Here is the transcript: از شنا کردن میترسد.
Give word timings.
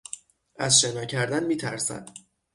از 0.59 0.81
شنا 0.81 1.05
کردن 1.05 1.43
میترسد. 1.45 2.09